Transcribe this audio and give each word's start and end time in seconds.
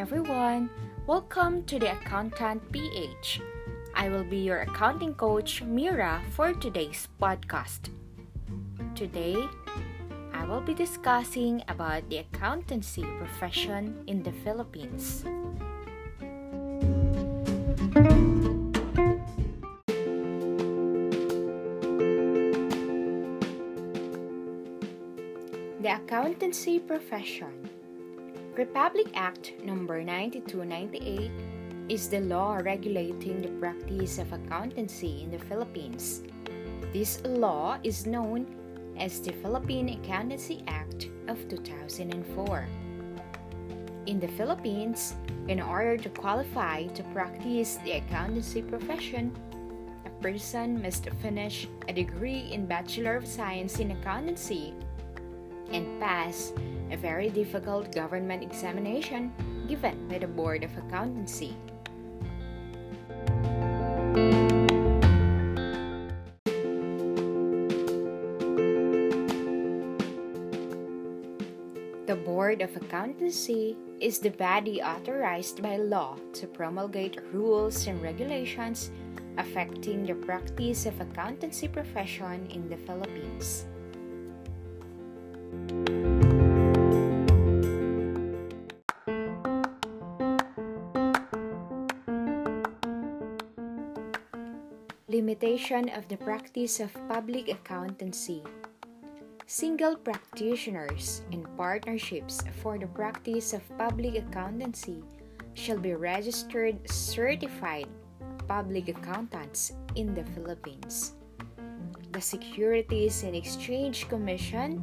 everyone. 0.00 0.70
Welcome 1.06 1.62
to 1.64 1.78
the 1.78 1.92
Accountant 1.92 2.64
PH. 2.72 3.42
I 3.94 4.08
will 4.08 4.24
be 4.24 4.38
your 4.38 4.62
accounting 4.62 5.12
coach, 5.12 5.60
Mira, 5.60 6.22
for 6.32 6.54
today's 6.54 7.06
podcast. 7.20 7.92
Today, 8.94 9.36
I 10.32 10.46
will 10.46 10.62
be 10.62 10.72
discussing 10.72 11.62
about 11.68 12.08
the 12.08 12.24
accountancy 12.24 13.04
profession 13.20 14.02
in 14.06 14.22
the 14.22 14.32
Philippines. 14.40 15.22
The 25.84 25.92
accountancy 25.92 26.78
profession. 26.78 27.79
Republic 28.60 29.08
Act 29.14 29.54
number 29.64 30.04
9298 30.04 31.32
is 31.88 32.10
the 32.10 32.20
law 32.20 32.60
regulating 32.60 33.40
the 33.40 33.48
practice 33.56 34.18
of 34.18 34.30
accountancy 34.34 35.22
in 35.24 35.30
the 35.30 35.38
Philippines. 35.48 36.20
This 36.92 37.24
law 37.24 37.78
is 37.82 38.04
known 38.04 38.44
as 38.98 39.22
the 39.22 39.32
Philippine 39.40 39.88
Accountancy 39.88 40.62
Act 40.68 41.08
of 41.26 41.40
2004. 41.48 42.68
In 44.04 44.20
the 44.20 44.28
Philippines, 44.36 45.16
in 45.48 45.62
order 45.62 45.96
to 45.96 46.10
qualify 46.10 46.84
to 46.88 47.02
practice 47.16 47.78
the 47.82 47.92
accountancy 47.92 48.60
profession, 48.60 49.32
a 50.04 50.10
person 50.20 50.82
must 50.82 51.08
finish 51.22 51.66
a 51.88 51.94
degree 51.94 52.52
in 52.52 52.66
Bachelor 52.66 53.16
of 53.16 53.26
Science 53.26 53.78
in 53.78 53.92
Accountancy 53.92 54.74
and 55.72 56.00
pass 56.00 56.52
a 56.90 56.96
very 56.96 57.30
difficult 57.30 57.94
government 57.94 58.42
examination 58.42 59.32
given 59.68 60.08
by 60.08 60.18
the 60.18 60.26
Board 60.26 60.64
of 60.64 60.70
Accountancy. 60.76 61.56
The 72.10 72.16
Board 72.16 72.60
of 72.60 72.74
Accountancy 72.74 73.76
is 74.00 74.18
the 74.18 74.34
body 74.34 74.82
authorized 74.82 75.62
by 75.62 75.76
law 75.76 76.18
to 76.34 76.48
promulgate 76.48 77.22
rules 77.32 77.86
and 77.86 78.02
regulations 78.02 78.90
affecting 79.38 80.04
the 80.04 80.14
practice 80.14 80.86
of 80.86 81.00
accountancy 81.00 81.68
profession 81.68 82.50
in 82.50 82.68
the 82.68 82.76
Philippines. 82.76 83.69
Limitation 95.30 95.88
of 95.94 96.08
the 96.08 96.18
practice 96.18 96.80
of 96.82 96.90
public 97.06 97.46
accountancy. 97.46 98.42
Single 99.46 99.94
practitioners 99.94 101.22
and 101.30 101.46
partnerships 101.56 102.42
for 102.58 102.82
the 102.82 102.90
practice 102.90 103.54
of 103.54 103.62
public 103.78 104.18
accountancy 104.18 105.06
shall 105.54 105.78
be 105.78 105.94
registered 105.94 106.82
certified 106.90 107.86
public 108.50 108.90
accountants 108.90 109.70
in 109.94 110.18
the 110.18 110.26
Philippines. 110.34 111.14
The 112.10 112.20
Securities 112.20 113.22
and 113.22 113.38
Exchange 113.38 114.10
Commission 114.10 114.82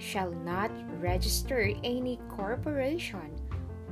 shall 0.00 0.32
not 0.32 0.72
register 1.04 1.68
any 1.84 2.16
corporation 2.32 3.28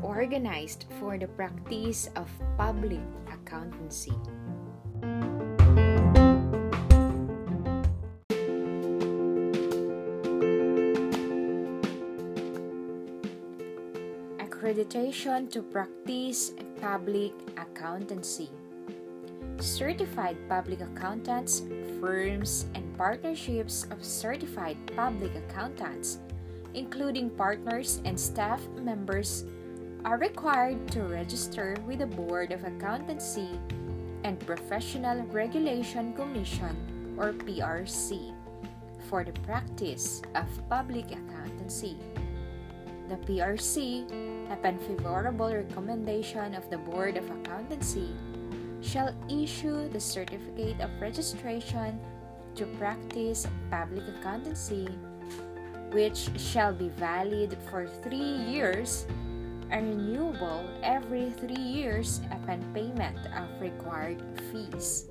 organized 0.01 0.89
for 0.97 1.21
the 1.21 1.29
practice 1.37 2.09
of 2.17 2.25
public 2.57 3.05
accountancy. 3.29 4.17
Accreditation 14.61 15.49
to 15.57 15.63
practice 15.63 16.53
public 16.83 17.33
accountancy. 17.57 18.51
Certified 19.57 20.37
public 20.51 20.83
accountants, 20.83 21.63
firms, 21.97 22.67
and 22.75 22.85
partnerships 22.99 23.89
of 23.89 24.05
certified 24.05 24.77
public 24.95 25.33
accountants, 25.33 26.19
including 26.75 27.31
partners 27.31 28.03
and 28.05 28.21
staff 28.21 28.61
members, 28.77 29.49
are 30.05 30.19
required 30.19 30.77
to 30.93 31.09
register 31.09 31.75
with 31.89 32.01
the 32.01 32.13
Board 32.13 32.53
of 32.53 32.63
Accountancy 32.65 33.57
and 34.25 34.39
Professional 34.45 35.25
Regulation 35.33 36.13
Commission 36.13 37.17
or 37.17 37.33
PRC 37.33 38.37
for 39.09 39.25
the 39.25 39.33
practice 39.41 40.21
of 40.35 40.45
public 40.69 41.07
accountancy. 41.09 41.97
The 43.11 43.17
PRC, 43.27 44.07
upon 44.55 44.79
favorable 44.87 45.51
recommendation 45.51 46.55
of 46.55 46.71
the 46.71 46.79
Board 46.79 47.17
of 47.17 47.29
Accountancy, 47.29 48.15
shall 48.83 49.11
issue 49.29 49.89
the 49.89 49.99
certificate 49.99 50.79
of 50.79 50.95
registration 51.03 51.99
to 52.55 52.67
practice 52.79 53.49
public 53.69 54.07
accountancy, 54.07 54.87
which 55.91 56.31
shall 56.39 56.73
be 56.73 56.87
valid 57.03 57.59
for 57.69 57.91
three 58.07 58.47
years 58.47 59.07
and 59.75 59.91
renewable 59.91 60.63
every 60.85 61.35
three 61.35 61.59
years 61.59 62.21
upon 62.31 62.63
payment 62.73 63.19
of 63.35 63.51
required 63.61 64.23
fees. 64.55 65.11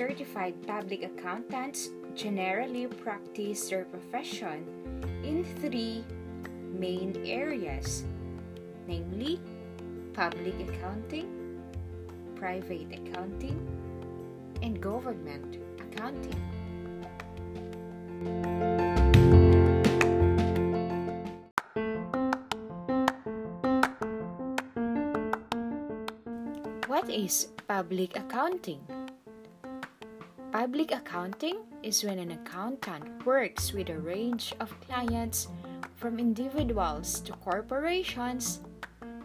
Certified 0.00 0.56
public 0.66 1.04
accountants 1.04 1.90
generally 2.16 2.86
practice 2.86 3.68
their 3.68 3.84
profession 3.84 4.64
in 5.22 5.44
three 5.60 6.02
main 6.72 7.12
areas 7.26 8.08
namely, 8.88 9.38
public 10.14 10.56
accounting, 10.64 11.28
private 12.34 12.88
accounting, 12.96 13.60
and 14.62 14.80
government 14.80 15.60
accounting. 15.84 16.40
What 26.88 27.10
is 27.10 27.52
public 27.68 28.16
accounting? 28.16 28.80
Public 30.50 30.90
accounting 30.90 31.62
is 31.84 32.02
when 32.02 32.18
an 32.18 32.32
accountant 32.32 33.24
works 33.24 33.72
with 33.72 33.88
a 33.88 33.98
range 33.98 34.52
of 34.58 34.74
clients 34.80 35.46
from 35.94 36.18
individuals 36.18 37.20
to 37.20 37.32
corporations 37.38 38.58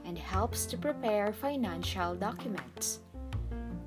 and 0.05 0.19
helps 0.19 0.67
to 0.67 0.77
prepare 0.77 1.33
financial 1.33 2.13
documents. 2.13 2.99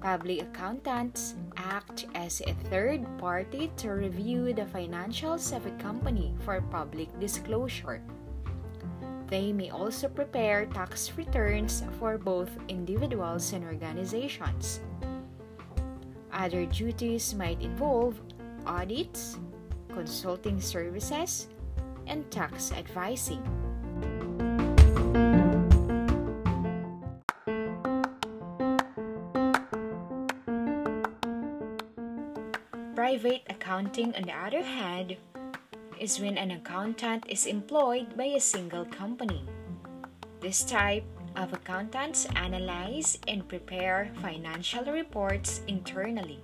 Public 0.00 0.42
accountants 0.42 1.36
act 1.56 2.06
as 2.16 2.42
a 2.42 2.54
third 2.74 3.06
party 3.18 3.70
to 3.76 3.90
review 3.90 4.52
the 4.52 4.66
financials 4.74 5.54
of 5.54 5.64
a 5.64 5.78
company 5.78 6.34
for 6.42 6.60
public 6.74 7.06
disclosure. 7.20 8.02
They 9.28 9.52
may 9.52 9.70
also 9.70 10.08
prepare 10.08 10.66
tax 10.66 11.12
returns 11.16 11.84
for 12.00 12.18
both 12.18 12.50
individuals 12.66 13.52
and 13.52 13.62
organizations. 13.62 14.80
Other 16.38 16.66
duties 16.66 17.34
might 17.34 17.60
involve 17.60 18.14
audits, 18.64 19.42
consulting 19.90 20.60
services, 20.60 21.48
and 22.06 22.30
tax 22.30 22.70
advising. 22.70 23.42
Private 32.94 33.42
accounting, 33.50 34.14
on 34.14 34.22
the 34.22 34.38
other 34.38 34.62
hand, 34.62 35.16
is 35.98 36.20
when 36.20 36.38
an 36.38 36.52
accountant 36.52 37.26
is 37.28 37.46
employed 37.46 38.16
by 38.16 38.38
a 38.38 38.40
single 38.40 38.84
company. 38.84 39.42
This 40.38 40.62
type 40.62 41.02
of 41.38 41.52
accountants 41.52 42.26
analyze 42.34 43.16
and 43.28 43.46
prepare 43.46 44.10
financial 44.20 44.84
reports 44.84 45.62
internally. 45.68 46.40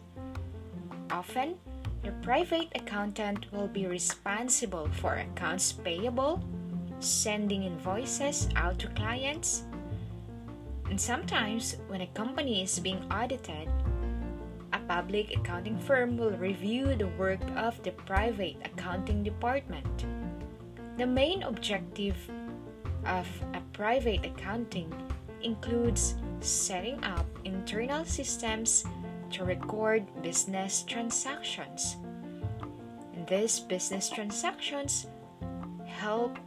Often, 1.11 1.57
the 2.05 2.13
private 2.23 2.69
accountant 2.75 3.51
will 3.51 3.67
be 3.67 3.87
responsible 3.87 4.89
for 5.01 5.15
accounts 5.15 5.73
payable, 5.73 6.43
sending 7.01 7.65
invoices 7.65 8.49
out 8.55 8.79
to 8.79 8.89
clients, 8.95 9.65
and 10.89 11.01
sometimes 11.01 11.77
when 11.89 12.03
a 12.03 12.15
company 12.15 12.63
is 12.63 12.79
being 12.79 13.03
audited, 13.11 13.69
a 14.73 14.79
public 14.87 15.35
accounting 15.35 15.79
firm 15.79 16.17
will 16.17 16.37
review 16.39 16.95
the 16.95 17.09
work 17.19 17.41
of 17.57 17.83
the 17.83 17.91
private 18.07 18.57
accounting 18.65 19.25
department. 19.25 20.07
The 20.99 21.07
main 21.07 21.43
objective 21.43 22.17
of 23.07 23.27
a 23.55 23.61
private 23.73 24.25
accounting 24.25 24.93
includes 25.43 26.15
setting 26.41 27.03
up 27.05 27.27
internal 27.45 28.05
systems 28.05 28.85
to 29.31 29.45
record 29.45 30.05
business 30.23 30.83
transactions. 30.83 31.97
These 33.29 33.61
business 33.61 34.11
transactions 34.11 35.07
help 35.87 36.39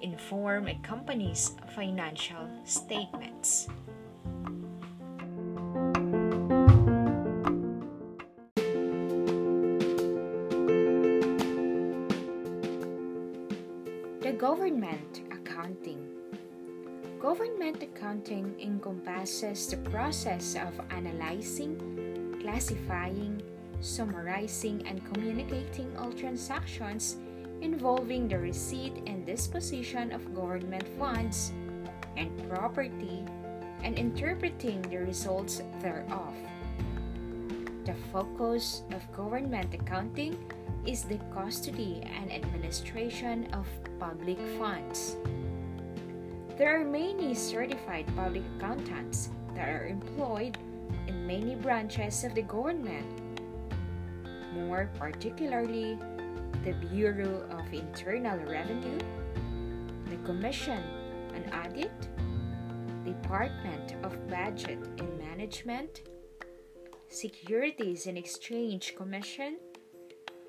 inform 0.00 0.68
a 0.68 0.74
company's 0.76 1.52
financial 1.74 2.48
statements. 2.64 3.68
The 14.20 14.32
government 14.32 15.27
accounting. 15.68 16.00
Government 17.20 17.82
accounting 17.82 18.54
encompasses 18.60 19.66
the 19.68 19.76
process 19.90 20.54
of 20.56 20.80
analyzing, 20.90 21.76
classifying, 22.40 23.42
summarizing, 23.80 24.86
and 24.86 25.04
communicating 25.12 25.94
all 25.98 26.12
transactions 26.12 27.16
involving 27.60 28.28
the 28.28 28.38
receipt 28.38 29.02
and 29.06 29.26
disposition 29.26 30.12
of 30.12 30.34
government 30.34 30.86
funds 30.98 31.52
and 32.16 32.30
property 32.48 33.24
and 33.82 33.98
interpreting 33.98 34.80
the 34.82 34.98
results 34.98 35.62
thereof. 35.82 36.34
The 37.84 37.94
focus 38.12 38.82
of 38.92 39.02
government 39.12 39.74
accounting 39.74 40.38
is 40.86 41.02
the 41.02 41.18
custody 41.34 42.02
and 42.06 42.32
administration 42.32 43.48
of 43.52 43.66
public 43.98 44.38
funds. 44.58 45.16
There 46.58 46.74
are 46.74 46.84
many 46.84 47.36
certified 47.36 48.04
public 48.16 48.42
accountants 48.56 49.28
that 49.54 49.68
are 49.68 49.86
employed 49.86 50.58
in 51.06 51.24
many 51.24 51.54
branches 51.54 52.24
of 52.24 52.34
the 52.34 52.42
government, 52.42 53.06
more 54.52 54.90
particularly 54.98 55.96
the 56.64 56.72
Bureau 56.90 57.46
of 57.52 57.72
Internal 57.72 58.38
Revenue, 58.38 58.98
the 60.10 60.16
Commission 60.26 60.82
on 61.30 61.44
Audit, 61.54 61.94
Department 63.04 63.94
of 64.02 64.18
Budget 64.28 64.80
and 64.98 65.16
Management, 65.16 66.02
Securities 67.06 68.08
and 68.08 68.18
Exchange 68.18 68.96
Commission, 68.96 69.58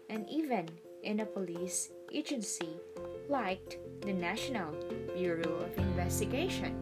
and 0.10 0.28
even 0.28 0.68
in 1.04 1.20
a 1.20 1.26
police 1.28 1.92
agency 2.12 2.74
like 3.30 3.80
the 4.02 4.12
National 4.14 4.74
Bureau 5.16 5.54
of 5.54 5.89
Investigation. 6.00 6.80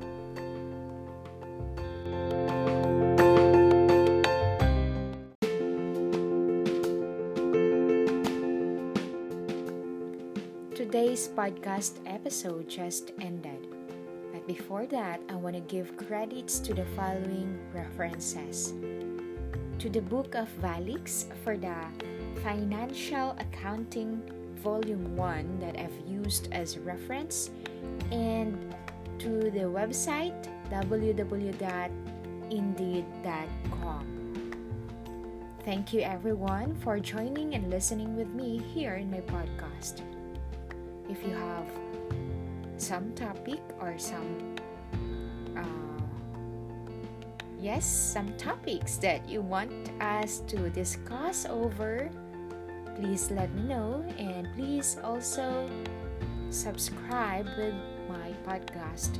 Today's 10.75 11.27
podcast 11.29 11.97
episode 12.05 12.69
just 12.69 13.11
ended. 13.19 13.65
But 14.31 14.45
before 14.45 14.85
that, 14.85 15.19
I 15.29 15.35
want 15.35 15.55
to 15.55 15.61
give 15.61 15.97
credits 15.97 16.59
to 16.59 16.75
the 16.75 16.85
following 16.95 17.57
references 17.73 18.75
to 19.79 19.89
the 19.89 20.01
Book 20.01 20.35
of 20.35 20.47
Valix 20.61 21.25
for 21.43 21.57
the 21.57 21.73
Financial 22.43 23.35
Accounting 23.39 24.21
Volume 24.61 25.15
1 25.15 25.59
that 25.59 25.75
I've 25.79 25.97
used 26.05 26.49
as 26.51 26.77
reference, 26.77 27.49
and 28.11 28.75
to 29.27 29.51
the 29.51 29.67
website 29.67 30.47
www.indeed.com. 30.71 31.91
Thank 35.67 35.91
you 35.91 35.99
everyone 35.99 36.75
for 36.79 36.97
joining 36.99 37.55
and 37.55 37.69
listening 37.69 38.15
with 38.15 38.31
me 38.31 38.63
here 38.71 38.95
in 38.95 39.11
my 39.11 39.19
podcast. 39.27 39.99
If 41.11 41.19
you 41.27 41.35
have 41.35 41.67
some 42.77 43.11
topic 43.19 43.59
or 43.83 43.99
some 43.99 44.55
uh, 45.59 45.99
yes, 47.59 47.83
some 47.83 48.31
topics 48.37 48.95
that 49.03 49.27
you 49.27 49.41
want 49.41 49.91
us 49.99 50.39
to 50.47 50.69
discuss 50.71 51.45
over, 51.49 52.09
please 52.95 53.29
let 53.31 53.53
me 53.55 53.63
know 53.67 54.07
and 54.17 54.47
please 54.55 54.95
also 55.03 55.67
subscribe 56.49 57.47
with 57.57 57.73
my 58.09 58.33
podcast. 58.45 59.17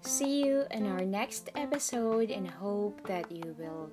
See 0.00 0.44
you 0.44 0.64
in 0.70 0.86
our 0.86 1.04
next 1.04 1.50
episode 1.54 2.30
and 2.30 2.48
hope 2.48 3.06
that 3.06 3.30
you 3.30 3.54
will 3.58 3.90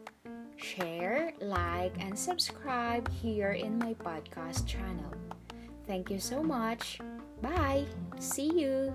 share, 0.58 1.34
like, 1.40 1.94
and 2.00 2.18
subscribe 2.18 3.08
here 3.12 3.52
in 3.52 3.78
my 3.78 3.94
podcast 3.94 4.66
channel. 4.66 5.14
Thank 5.86 6.10
you 6.10 6.20
so 6.20 6.44
much. 6.44 7.00
Bye. 7.42 7.86
See 8.20 8.52
you. 8.60 8.94